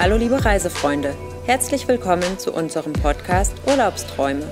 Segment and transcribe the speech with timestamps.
[0.00, 1.12] Hallo liebe Reisefreunde,
[1.44, 4.44] herzlich willkommen zu unserem Podcast Urlaubsträume,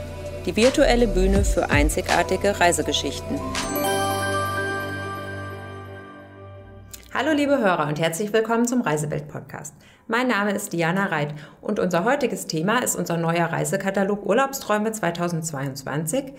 [0.44, 3.38] die virtuelle Bühne für einzigartige Reisegeschichten.
[7.14, 9.76] Hallo liebe Hörer und herzlich willkommen zum Reisewelt Podcast.
[10.08, 16.32] Mein Name ist Diana Reit und unser heutiges Thema ist unser neuer Reisekatalog Urlaubsträume 2022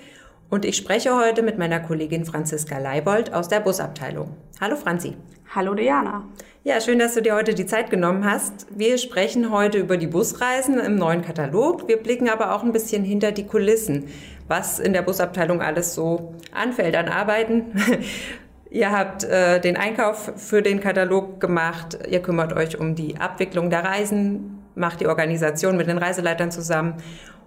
[0.49, 4.35] und ich spreche heute mit meiner Kollegin Franziska Leibold aus der Busabteilung.
[4.61, 5.15] Hallo Franzi.
[5.53, 6.25] Hallo Diana.
[6.63, 8.67] Ja, schön, dass du dir heute die Zeit genommen hast.
[8.69, 11.87] Wir sprechen heute über die Busreisen im neuen Katalog.
[11.87, 14.05] Wir blicken aber auch ein bisschen hinter die Kulissen,
[14.47, 17.71] was in der Busabteilung alles so anfällt an Arbeiten.
[18.69, 21.99] Ihr habt äh, den Einkauf für den Katalog gemacht.
[22.09, 26.95] Ihr kümmert euch um die Abwicklung der Reisen, macht die Organisation mit den Reiseleitern zusammen.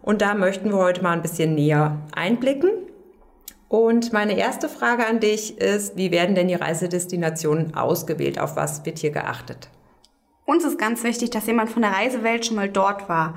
[0.03, 2.71] Und da möchten wir heute mal ein bisschen näher einblicken.
[3.71, 8.41] Und meine erste Frage an dich ist, wie werden denn die Reisedestinationen ausgewählt?
[8.41, 9.71] Auf was wird hier geachtet?
[10.45, 13.37] Uns ist ganz wichtig, dass jemand von der Reisewelt schon mal dort war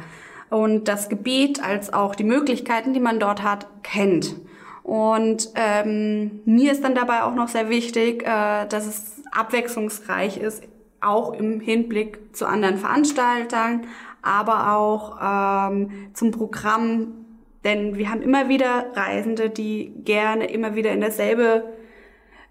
[0.50, 4.36] und das Gebiet als auch die Möglichkeiten, die man dort hat, kennt.
[4.82, 10.64] Und ähm, mir ist dann dabei auch noch sehr wichtig, äh, dass es abwechslungsreich ist,
[11.00, 13.86] auch im Hinblick zu anderen Veranstaltern,
[14.24, 17.23] aber auch ähm, zum Programm
[17.64, 21.64] denn wir haben immer wieder Reisende, die gerne immer wieder in dasselbe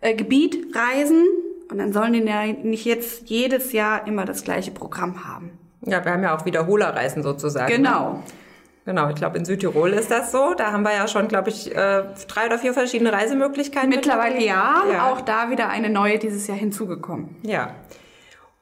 [0.00, 1.26] äh, Gebiet reisen.
[1.70, 5.58] Und dann sollen die ja nicht jetzt jedes Jahr immer das gleiche Programm haben.
[5.84, 7.70] Ja, wir haben ja auch Wiederholerreisen sozusagen.
[7.70, 7.78] Ne?
[7.78, 8.22] Genau.
[8.84, 10.54] Genau, ich glaube, in Südtirol ist das so.
[10.54, 13.88] Da haben wir ja schon, glaube ich, äh, drei oder vier verschiedene Reisemöglichkeiten.
[13.88, 17.36] Mittlerweile ja, ja, auch da wieder eine neue dieses Jahr hinzugekommen.
[17.42, 17.76] Ja.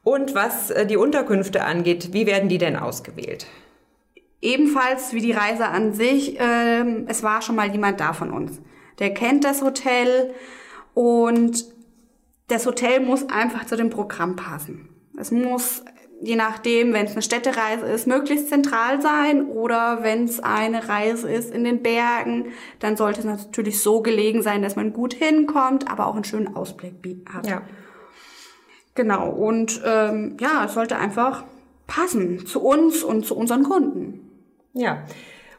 [0.03, 3.47] Und was äh, die Unterkünfte angeht, wie werden die denn ausgewählt?
[4.41, 8.59] Ebenfalls wie die Reise an sich, äh, es war schon mal jemand da von uns.
[8.99, 10.33] Der kennt das Hotel
[10.93, 11.65] und
[12.47, 14.89] das Hotel muss einfach zu dem Programm passen.
[15.17, 15.83] Es muss,
[16.21, 21.31] je nachdem, wenn es eine Städtereise ist, möglichst zentral sein oder wenn es eine Reise
[21.31, 22.47] ist in den Bergen,
[22.79, 26.55] dann sollte es natürlich so gelegen sein, dass man gut hinkommt, aber auch einen schönen
[26.55, 26.95] Ausblick
[27.31, 27.47] hat.
[27.47, 27.61] Ja.
[28.95, 31.43] Genau, und ähm, ja, es sollte einfach
[31.87, 34.30] passen zu uns und zu unseren Kunden.
[34.73, 35.03] Ja.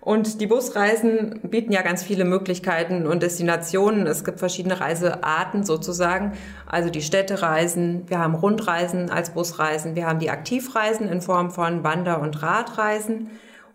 [0.00, 4.08] Und die Busreisen bieten ja ganz viele Möglichkeiten und Destinationen.
[4.08, 6.32] Es gibt verschiedene Reisearten sozusagen.
[6.66, 11.84] Also die Städtereisen, wir haben Rundreisen als Busreisen, wir haben die Aktivreisen in Form von
[11.84, 13.30] Wander- und Radreisen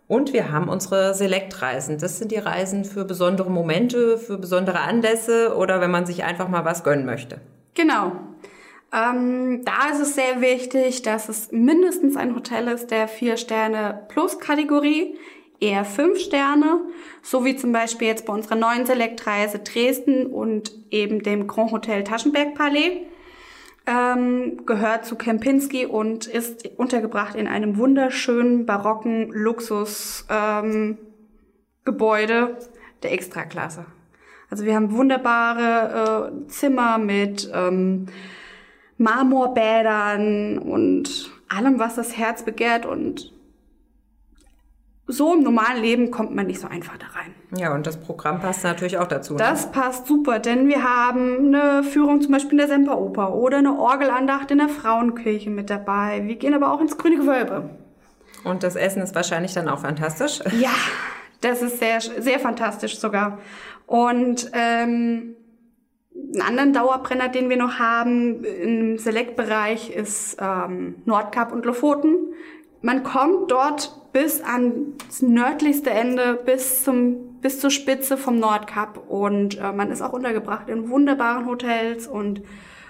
[0.09, 1.98] und wir haben unsere Selektreisen.
[1.98, 6.50] Das sind die Reisen für besondere Momente, für besondere Anlässe oder wenn man sich einfach
[6.50, 7.40] mal was gönnen möchte.
[7.74, 8.12] Genau.
[8.94, 14.06] Ähm, da ist es sehr wichtig, dass es mindestens ein Hotel ist der vier Sterne
[14.08, 15.18] plus Kategorie,
[15.59, 16.81] eher fünf Sterne,
[17.22, 22.03] so wie zum Beispiel jetzt bei unserer neuen Selektreise Dresden und eben dem Grand Hotel
[22.03, 23.02] Taschenberg Palais.
[23.90, 30.98] Ähm, gehört zu Kempinski und ist untergebracht in einem wunderschönen barocken Luxusgebäude
[31.86, 32.58] ähm,
[33.04, 33.86] der Extraklasse.
[34.50, 38.08] Also wir haben wunderbare äh, Zimmer mit ähm,
[38.97, 42.85] Marmorbädern und allem, was das Herz begehrt.
[42.85, 43.31] Und
[45.08, 47.34] so im normalen Leben kommt man nicht so einfach da rein.
[47.57, 49.34] Ja, und das Programm passt natürlich auch dazu.
[49.34, 49.40] Ne?
[49.40, 53.80] Das passt super, denn wir haben eine Führung zum Beispiel in der Semperoper oder eine
[53.80, 56.24] Orgelandacht in der Frauenkirche mit dabei.
[56.25, 57.69] Wir gehen aber auch ins Grüne Gewölbe.
[58.44, 60.40] Und das Essen ist wahrscheinlich dann auch fantastisch?
[60.59, 60.74] Ja,
[61.41, 63.40] das ist sehr, sehr fantastisch sogar.
[63.86, 65.36] Und ähm,
[66.34, 72.34] einen anderen Dauerbrenner, den wir noch haben im Select-Bereich, ist ähm, Nordkap und Lofoten.
[72.82, 79.60] Man kommt dort bis ans nördlichste Ende, bis zum bis zur Spitze vom Nordkap und
[79.60, 82.42] äh, man ist auch untergebracht in wunderbaren Hotels und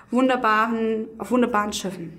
[0.10, 2.18] wunderbaren auf wunderbaren Schiffen.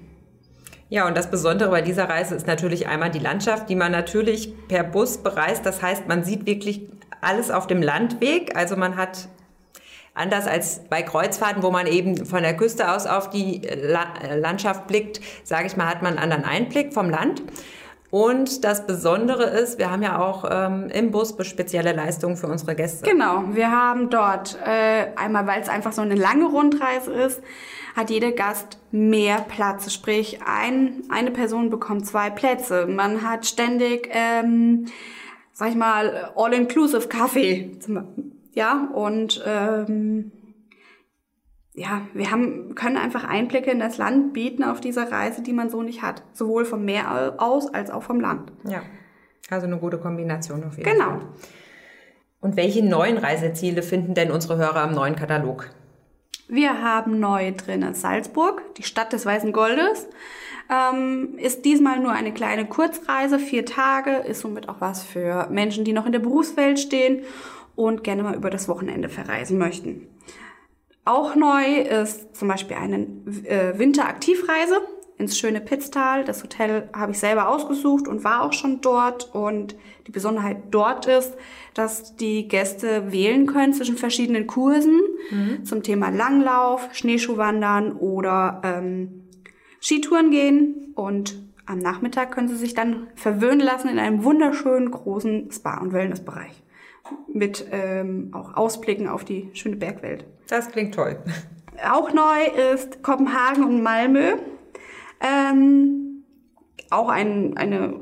[0.91, 4.55] Ja, und das Besondere bei dieser Reise ist natürlich einmal die Landschaft, die man natürlich
[4.69, 5.67] per Bus bereist.
[5.67, 6.89] Das heißt, man sieht wirklich
[7.21, 8.57] alles auf dem Landweg.
[8.57, 9.29] Also man hat
[10.19, 13.63] Anders als bei Kreuzfahrten, wo man eben von der Küste aus auf die
[14.37, 17.43] Landschaft blickt, sage ich mal, hat man einen anderen Einblick vom Land.
[18.11, 22.75] Und das Besondere ist, wir haben ja auch ähm, im Bus spezielle Leistungen für unsere
[22.75, 23.09] Gäste.
[23.09, 27.43] Genau, wir haben dort äh, einmal, weil es einfach so eine lange Rundreise ist,
[27.95, 29.93] hat jeder Gast mehr Platz.
[29.93, 32.87] Sprich, ein, eine Person bekommt zwei Plätze.
[32.87, 34.87] Man hat ständig, ähm,
[35.53, 37.73] sag ich mal, all-inclusive Kaffee.
[38.59, 40.33] Ja, und ähm,
[41.75, 45.71] ja, wir haben, können einfach Einblicke in das Land bieten auf dieser Reise, die man
[45.71, 46.25] so nicht hat.
[46.33, 48.51] Sowohl vom Meer aus als auch vom Land.
[48.65, 48.83] Ja,
[49.49, 51.05] also eine gute Kombination auf jeden genau.
[51.05, 51.19] Fall.
[51.19, 51.33] Genau.
[52.41, 55.71] Und welche neuen Reiseziele finden denn unsere Hörer im neuen Katalog?
[56.49, 60.09] Wir haben neu drin Salzburg, die Stadt des Weißen Goldes.
[60.69, 65.85] Ähm, ist diesmal nur eine kleine Kurzreise, vier Tage, ist somit auch was für Menschen,
[65.85, 67.23] die noch in der Berufswelt stehen
[67.79, 70.09] und gerne mal über das Wochenende verreisen möchten.
[71.05, 73.07] Auch neu ist zum Beispiel eine
[73.45, 74.81] äh, Winteraktivreise
[75.17, 76.25] ins schöne Pitztal.
[76.25, 79.33] Das Hotel habe ich selber ausgesucht und war auch schon dort.
[79.33, 79.77] Und
[80.09, 81.35] die Besonderheit dort ist,
[81.75, 85.65] dass die Gäste wählen können zwischen verschiedenen Kursen mhm.
[85.65, 89.23] zum Thema Langlauf, Schneeschuhwandern oder ähm,
[89.81, 95.53] Skitouren gehen und am Nachmittag können Sie sich dann verwöhnen lassen in einem wunderschönen großen
[95.53, 96.65] Spa- und Wellnessbereich
[97.33, 100.27] mit ähm, auch Ausblicken auf die schöne Bergwelt.
[100.49, 101.19] Das klingt toll.
[101.89, 104.35] Auch neu ist Kopenhagen und Malmö.
[105.21, 106.25] Ähm,
[106.91, 108.01] auch ein, eine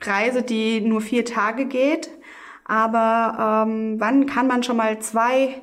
[0.00, 2.10] Reise, die nur vier Tage geht.
[2.64, 5.62] Aber ähm, wann kann man schon mal zwei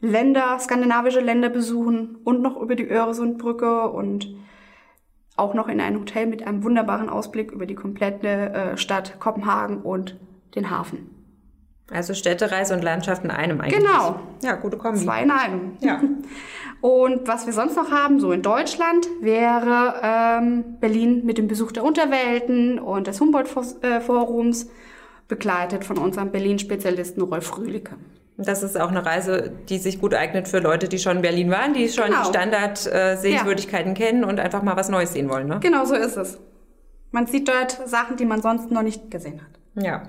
[0.00, 4.34] Länder, skandinavische Länder besuchen und noch über die Öresundbrücke und
[5.36, 9.82] auch noch in ein Hotel mit einem wunderbaren Ausblick über die komplette äh, Stadt Kopenhagen
[9.82, 10.18] und
[10.54, 11.19] den Hafen.
[11.90, 13.80] Also Städtereise und Landschaft in einem eigentlich.
[13.80, 14.20] Genau.
[14.42, 15.00] Ja, gute Kombi.
[15.00, 15.76] Zwei in einem.
[15.80, 16.00] Ja.
[16.80, 21.72] Und was wir sonst noch haben, so in Deutschland, wäre ähm, Berlin mit dem Besuch
[21.72, 24.70] der Unterwelten und des Humboldt-Forums,
[25.28, 27.96] begleitet von unserem Berlin-Spezialisten Rolf Rühlicke.
[28.38, 31.50] Das ist auch eine Reise, die sich gut eignet für Leute, die schon in Berlin
[31.50, 32.24] waren, die schon genau.
[32.24, 34.06] Standard-Sehenswürdigkeiten ja.
[34.06, 35.46] kennen und einfach mal was Neues sehen wollen.
[35.46, 35.60] Ne?
[35.60, 36.38] Genau so ist es.
[37.10, 39.60] Man sieht dort Sachen, die man sonst noch nicht gesehen hat.
[39.84, 40.02] Ja.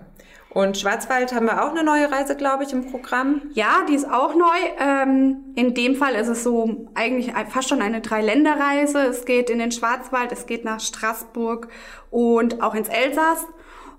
[0.53, 3.41] Und Schwarzwald haben wir auch eine neue Reise, glaube ich, im Programm.
[3.53, 4.45] Ja, die ist auch neu.
[4.79, 8.99] Ähm, in dem Fall ist es so eigentlich fast schon eine Dreiländerreise.
[8.99, 11.69] Es geht in den Schwarzwald, es geht nach Straßburg
[12.09, 13.45] und auch ins Elsass.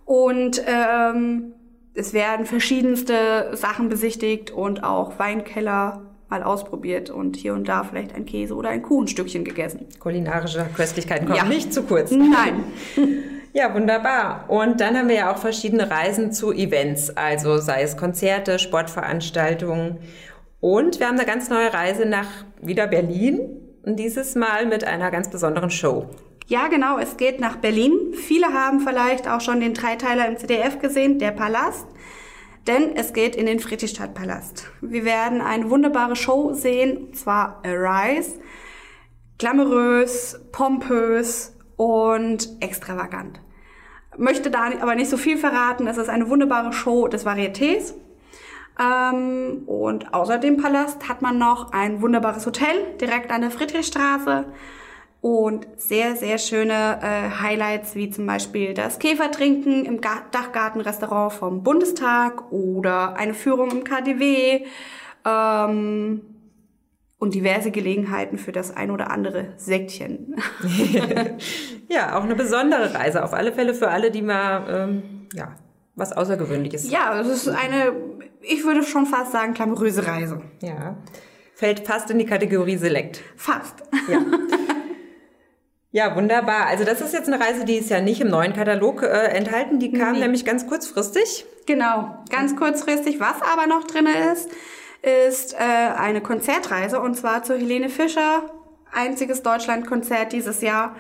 [0.05, 1.55] Und ähm,
[1.95, 8.15] es werden verschiedenste Sachen besichtigt und auch Weinkeller mal ausprobiert und hier und da vielleicht
[8.15, 9.87] ein Käse oder ein Kuchenstückchen gegessen.
[10.01, 11.45] Kulinarische Köstlichkeiten kommen ja.
[11.45, 12.11] nicht zu kurz.
[12.11, 12.65] Nein.
[13.55, 14.47] Ja, wunderbar.
[14.49, 19.99] Und dann haben wir ja auch verschiedene Reisen zu Events, also sei es Konzerte, Sportveranstaltungen.
[20.61, 22.29] Und wir haben eine ganz neue Reise nach
[22.63, 23.41] wieder Berlin
[23.85, 26.09] und dieses Mal mit einer ganz besonderen Show.
[26.47, 27.93] Ja, genau, es geht nach Berlin.
[28.15, 31.87] Viele haben vielleicht auch schon den Dreiteiler im CDF gesehen, der Palast.
[32.67, 34.71] Denn es geht in den Friedrichstadtpalast.
[34.81, 38.39] Wir werden eine wunderbare Show sehen, und zwar Arise.
[39.37, 41.53] Glamourös, pompös
[41.83, 43.41] und extravagant.
[44.17, 45.89] Möchte da aber nicht so viel verraten.
[45.89, 47.95] Es ist eine wunderbare Show des Varietés.
[48.79, 54.45] Ähm, und außer dem Palast hat man noch ein wunderbares Hotel direkt an der Friedrichstraße
[55.21, 61.65] und sehr, sehr schöne äh, Highlights, wie zum Beispiel das Käfertrinken im Ga Dachgartenrestaurant vom
[61.65, 64.67] Bundestag oder eine Führung im KDW
[65.25, 66.21] ähm,
[67.23, 70.35] und diverse Gelegenheiten für das ein oder andere Säckchen.
[71.89, 75.55] ja, auch eine besondere Reise, auf alle Fälle für alle, die mal ähm, ja,
[75.95, 76.91] was Außergewöhnliches.
[76.91, 77.93] Ja, es ist eine,
[78.41, 80.43] ich würde schon fast sagen, glamouröse Reise.
[80.63, 80.97] Ja.
[81.55, 83.21] Fällt fast in die Kategorie Select.
[83.37, 83.85] Fast.
[84.11, 84.19] Ja.
[85.95, 86.69] Ja, wunderbar.
[86.69, 89.79] Also das ist jetzt eine Reise, die ist ja nicht im neuen Katalog äh, enthalten.
[89.79, 90.21] Die kam nee.
[90.21, 91.45] nämlich ganz kurzfristig.
[91.67, 93.21] Genau, ganz kurzfristig.
[93.21, 94.49] Was aber noch drin ist,
[95.03, 98.43] ist äh, eine Konzertreise und zwar zu Helene Fischer.
[98.93, 100.95] Einziges Deutschlandkonzert dieses Jahr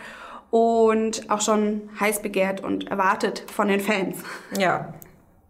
[0.50, 4.18] und auch schon heiß begehrt und erwartet von den Fans.
[4.58, 4.92] Ja,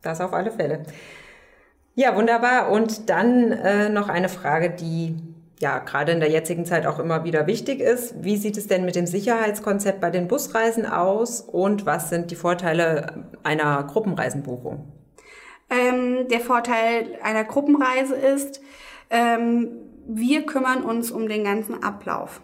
[0.03, 0.85] das auf alle Fälle.
[1.95, 2.71] Ja, wunderbar.
[2.71, 5.17] Und dann äh, noch eine Frage, die
[5.61, 8.23] ja gerade in der jetzigen Zeit auch immer wieder wichtig ist.
[8.23, 12.37] Wie sieht es denn mit dem Sicherheitskonzept bei den Busreisen aus und was sind die
[12.37, 15.02] Vorteile einer Gruppenreisenbuchung?
[15.73, 18.61] Ähm, der Vorteil einer Gruppenreise ist,
[19.11, 19.69] ähm,
[20.07, 22.41] wir kümmern uns um den ganzen Ablauf,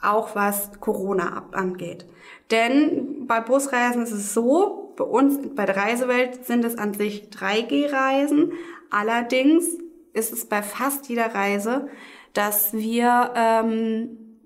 [0.00, 2.06] auch was Corona angeht.
[2.50, 7.28] Denn bei Busreisen ist es so, bei uns bei der Reisewelt sind es an sich
[7.30, 8.52] 3G-Reisen.
[8.90, 9.66] Allerdings
[10.12, 11.88] ist es bei fast jeder Reise
[12.34, 14.40] dass wir ähm,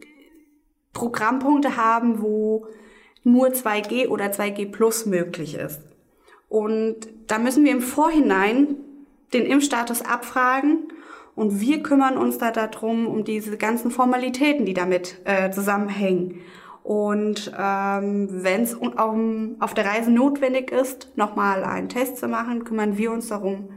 [0.93, 2.67] Programmpunkte haben, wo
[3.25, 5.81] nur 2G oder 2G Plus möglich ist.
[6.49, 8.77] Und da müssen wir im Vorhinein
[9.33, 10.89] den Impfstatus abfragen
[11.35, 16.41] und wir kümmern uns da darum, um diese ganzen Formalitäten, die damit äh, zusammenhängen.
[16.83, 22.65] Und ähm, wenn es um, auf der Reise notwendig ist, nochmal einen Test zu machen,
[22.65, 23.69] kümmern wir uns darum,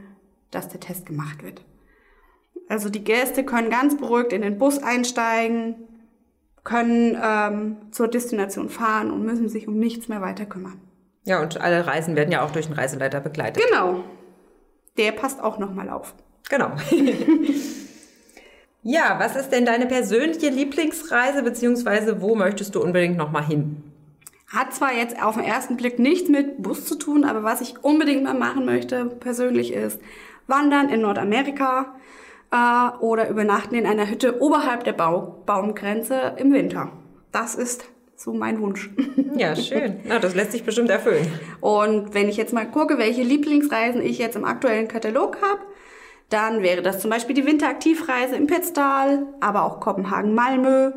[0.50, 1.62] dass der Test gemacht wird.
[2.68, 5.74] Also die Gäste können ganz beruhigt in den Bus einsteigen,
[6.64, 10.80] können ähm, zur Destination fahren und müssen sich um nichts mehr weiter kümmern.
[11.24, 13.62] Ja, und alle Reisen werden ja auch durch einen Reiseleiter begleitet.
[13.68, 14.04] Genau.
[14.96, 16.14] Der passt auch nochmal auf.
[16.48, 16.72] Genau.
[18.84, 23.84] Ja, was ist denn deine persönliche Lieblingsreise, beziehungsweise wo möchtest du unbedingt nochmal hin?
[24.48, 27.84] Hat zwar jetzt auf den ersten Blick nichts mit Bus zu tun, aber was ich
[27.84, 30.00] unbedingt mal machen möchte, persönlich, ist
[30.48, 31.94] wandern in Nordamerika
[32.50, 36.90] äh, oder übernachten in einer Hütte oberhalb der Bau Baumgrenze im Winter.
[37.30, 37.84] Das ist
[38.22, 38.90] so mein Wunsch.
[39.36, 40.00] Ja, schön.
[40.04, 41.26] Na, das lässt sich bestimmt erfüllen.
[41.60, 45.60] Und wenn ich jetzt mal gucke, welche Lieblingsreisen ich jetzt im aktuellen Katalog habe,
[46.28, 50.92] dann wäre das zum Beispiel die Winteraktivreise im Pitztal, aber auch Kopenhagen-Malmö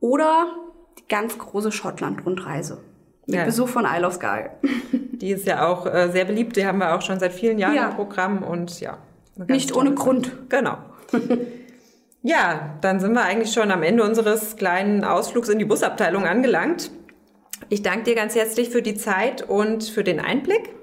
[0.00, 0.46] oder
[0.98, 2.78] die ganz große Schottland-Rundreise.
[3.26, 3.44] Mit ja.
[3.44, 4.50] Besuch von Isle of Skye.
[4.92, 6.56] Die ist ja auch äh, sehr beliebt.
[6.56, 7.90] Die haben wir auch schon seit vielen Jahren ja.
[7.90, 8.98] im Programm und ja.
[9.48, 10.32] Nicht ohne Grund.
[10.48, 10.78] Genau.
[12.22, 16.90] ja, dann sind wir eigentlich schon am Ende unseres kleinen Ausflugs in die Busabteilung angelangt.
[17.68, 20.74] Ich danke dir ganz herzlich für die Zeit und für den Einblick.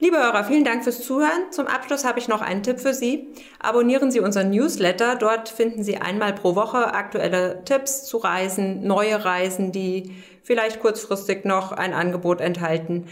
[0.00, 1.50] Liebe Hörer, vielen Dank fürs Zuhören.
[1.50, 3.28] Zum Abschluss habe ich noch einen Tipp für Sie.
[3.60, 5.16] Abonnieren Sie unseren Newsletter.
[5.16, 11.44] Dort finden Sie einmal pro Woche aktuelle Tipps zu Reisen, neue Reisen, die vielleicht kurzfristig
[11.44, 13.06] noch ein Angebot enthalten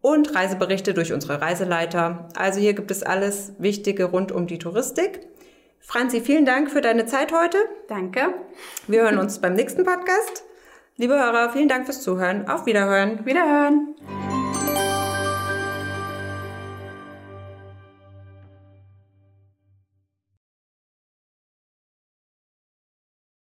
[0.00, 2.28] und Reiseberichte durch unsere Reiseleiter.
[2.36, 5.26] Also hier gibt es alles Wichtige rund um die Touristik.
[5.86, 7.58] Franzi, vielen Dank für deine Zeit heute.
[7.86, 8.34] Danke.
[8.88, 10.42] Wir hören uns beim nächsten Podcast.
[10.96, 12.48] Liebe Hörer, vielen Dank fürs Zuhören.
[12.48, 13.24] Auf Wiederhören.
[13.24, 13.94] Wiederhören.